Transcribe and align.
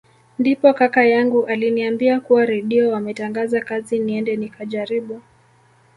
Ndipo 0.39 0.73
kaka 0.73 1.05
yangu 1.05 1.45
aliniambia 1.45 2.19
kuwa 2.19 2.45
Redio 2.45 2.91
wametangaza 2.91 3.61
kazi 3.61 3.99
niende 3.99 4.35
nikajaribu 4.35 5.21